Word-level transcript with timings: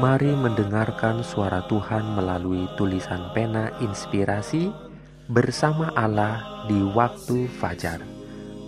Mari 0.00 0.32
mendengarkan 0.32 1.20
suara 1.20 1.60
Tuhan 1.68 2.16
melalui 2.16 2.64
tulisan 2.80 3.28
pena 3.36 3.68
inspirasi 3.84 4.72
bersama 5.28 5.92
Allah 5.92 6.64
di 6.64 6.80
waktu 6.80 7.44
fajar. 7.60 8.00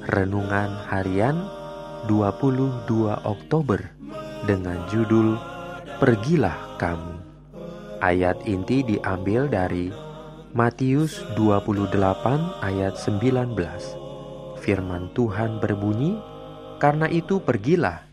Renungan 0.04 0.84
harian 0.84 1.48
22 2.12 2.84
Oktober 3.24 3.80
dengan 4.44 4.84
judul 4.92 5.40
Pergilah 5.96 6.76
kamu. 6.76 7.16
Ayat 8.04 8.44
inti 8.44 8.84
diambil 8.84 9.48
dari 9.48 9.88
Matius 10.52 11.24
28 11.40 11.96
ayat 12.60 13.00
19. 13.00 13.56
Firman 14.60 15.08
Tuhan 15.16 15.56
berbunyi, 15.56 16.20
"Karena 16.76 17.08
itu 17.08 17.40
pergilah, 17.40 18.04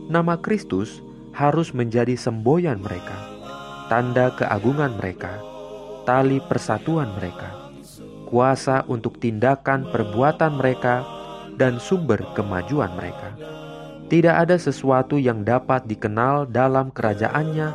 Nama 0.10 0.38
Kristus 0.42 1.02
harus 1.34 1.72
menjadi 1.72 2.18
semboyan 2.18 2.82
mereka, 2.82 3.16
tanda 3.88 4.34
keagungan 4.34 4.98
mereka, 4.98 5.38
tali 6.04 6.42
persatuan 6.42 7.10
mereka, 7.16 7.54
kuasa 8.26 8.84
untuk 8.90 9.22
tindakan 9.22 9.88
perbuatan 9.90 10.58
mereka, 10.58 11.06
dan 11.58 11.78
sumber 11.78 12.22
kemajuan 12.34 12.90
mereka. 12.98 13.34
Tidak 14.10 14.34
ada 14.34 14.58
sesuatu 14.58 15.22
yang 15.22 15.46
dapat 15.46 15.86
dikenal 15.86 16.50
dalam 16.50 16.90
kerajaannya 16.90 17.70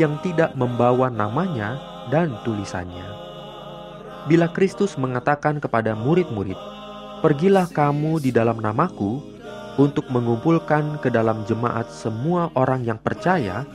yang 0.00 0.16
tidak 0.24 0.56
membawa 0.56 1.12
namanya 1.12 1.76
dan 2.08 2.32
tulisannya. 2.40 3.04
Bila 4.24 4.48
Kristus 4.48 4.96
mengatakan 4.96 5.60
kepada 5.60 5.92
murid-murid, 5.92 6.56
"Pergilah 7.20 7.68
kamu 7.68 8.16
di 8.24 8.32
dalam 8.32 8.64
namaku 8.64 9.20
untuk 9.76 10.08
mengumpulkan 10.08 11.04
ke 11.04 11.12
dalam 11.12 11.44
jemaat 11.44 11.92
semua 11.92 12.48
orang 12.56 12.80
yang 12.88 12.96
percaya," 12.96 13.68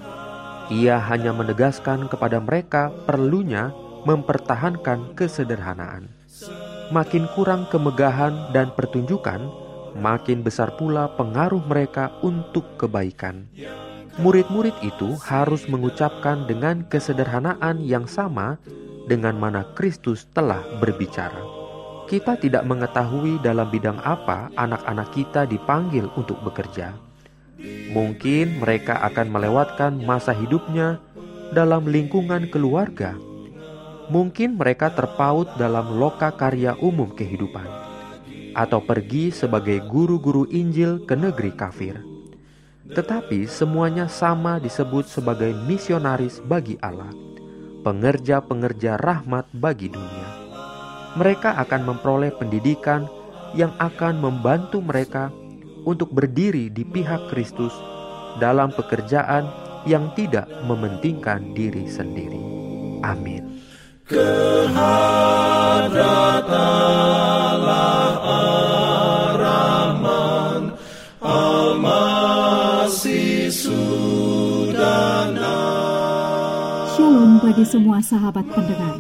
ia 0.74 0.98
hanya 0.98 1.30
menegaskan 1.30 2.10
kepada 2.10 2.42
mereka 2.42 2.90
perlunya 3.06 3.70
mempertahankan 4.10 5.14
kesederhanaan. 5.14 6.10
Makin 6.90 7.30
kurang 7.38 7.70
kemegahan 7.70 8.50
dan 8.50 8.74
pertunjukan, 8.74 9.69
makin 10.00 10.42
besar 10.42 10.74
pula 10.80 11.12
pengaruh 11.20 11.62
mereka 11.68 12.16
untuk 12.24 12.80
kebaikan. 12.80 13.46
Murid-murid 14.20 14.76
itu 14.84 15.16
harus 15.28 15.68
mengucapkan 15.68 16.48
dengan 16.48 16.88
kesederhanaan 16.88 17.84
yang 17.84 18.08
sama 18.08 18.60
dengan 19.08 19.36
mana 19.36 19.68
Kristus 19.76 20.28
telah 20.32 20.60
berbicara. 20.80 21.40
Kita 22.08 22.36
tidak 22.40 22.66
mengetahui 22.66 23.40
dalam 23.44 23.70
bidang 23.70 24.00
apa 24.02 24.50
anak-anak 24.58 25.14
kita 25.14 25.46
dipanggil 25.46 26.10
untuk 26.18 26.42
bekerja. 26.42 26.98
Mungkin 27.92 28.60
mereka 28.60 29.04
akan 29.04 29.28
melewatkan 29.30 30.00
masa 30.04 30.32
hidupnya 30.34 30.98
dalam 31.52 31.86
lingkungan 31.86 32.50
keluarga. 32.50 33.14
Mungkin 34.10 34.58
mereka 34.58 34.90
terpaut 34.90 35.54
dalam 35.56 35.96
loka 35.96 36.34
karya 36.34 36.74
umum 36.82 37.14
kehidupan 37.14 37.89
atau 38.60 38.84
pergi 38.84 39.32
sebagai 39.32 39.80
guru-guru 39.88 40.44
Injil 40.52 41.08
ke 41.08 41.16
negeri 41.16 41.56
kafir. 41.56 41.96
Tetapi 42.92 43.48
semuanya 43.48 44.12
sama 44.12 44.60
disebut 44.60 45.08
sebagai 45.08 45.56
misionaris 45.64 46.44
bagi 46.44 46.76
Allah, 46.84 47.14
pengerja-pengerja 47.88 49.00
rahmat 49.00 49.48
bagi 49.56 49.88
dunia. 49.88 50.28
Mereka 51.16 51.56
akan 51.56 51.82
memperoleh 51.88 52.36
pendidikan 52.36 53.08
yang 53.56 53.72
akan 53.80 54.20
membantu 54.20 54.84
mereka 54.84 55.32
untuk 55.88 56.12
berdiri 56.12 56.68
di 56.68 56.84
pihak 56.84 57.32
Kristus 57.32 57.72
dalam 58.44 58.76
pekerjaan 58.76 59.48
yang 59.88 60.12
tidak 60.14 60.46
mementingkan 60.68 61.56
diri 61.56 61.88
sendiri. 61.88 62.42
Amin. 63.06 63.59
Shalom 64.10 64.26
bagi 77.38 77.62
semua 77.62 78.02
sahabat 78.02 78.50
pendengar. 78.50 78.98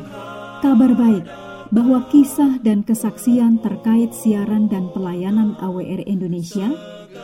Kabar 0.61 0.93
baik 0.93 1.25
bahwa 1.73 2.05
kisah 2.13 2.61
dan 2.61 2.85
kesaksian 2.85 3.57
terkait 3.65 4.13
siaran 4.13 4.69
dan 4.69 4.93
pelayanan 4.93 5.57
AWR 5.57 6.05
Indonesia 6.05 6.69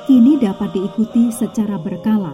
kini 0.10 0.42
dapat 0.42 0.74
diikuti 0.74 1.30
secara 1.30 1.78
berkala, 1.78 2.34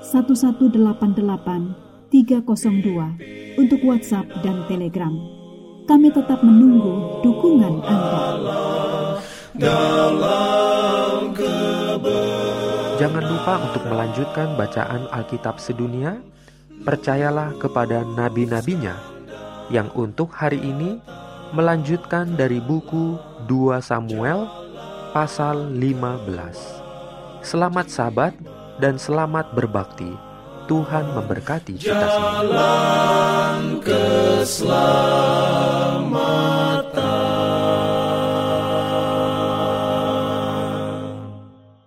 1188 0.00 2.08
302 2.08 3.60
untuk 3.60 3.80
WhatsApp 3.84 4.24
dan 4.40 4.64
Telegram. 4.64 5.12
Kami 5.84 6.08
tetap 6.08 6.40
menunggu 6.40 7.20
dukungan 7.20 7.84
Anda. 7.84 8.16
Jangan 12.96 13.24
lupa 13.28 13.60
untuk 13.60 13.84
melanjutkan 13.92 14.56
bacaan 14.56 15.04
Alkitab 15.12 15.60
sedunia. 15.60 16.16
Percayalah 16.80 17.60
kepada 17.60 18.00
nabi-nabinya 18.00 18.96
yang 19.68 19.92
untuk 19.92 20.32
hari 20.32 20.64
ini 20.64 20.96
melanjutkan 21.52 22.40
dari 22.40 22.56
buku 22.56 23.20
2 23.44 23.84
Samuel 23.84 24.48
pasal 25.12 25.76
15. 25.76 27.44
Selamat 27.44 27.92
sahabat 27.92 28.32
dan 28.80 28.96
selamat 28.96 29.52
berbakti. 29.52 30.08
Tuhan 30.64 31.12
memberkati 31.12 31.76
kita 31.76 32.08
semua. 32.08 32.40
Jalan. 33.84 36.59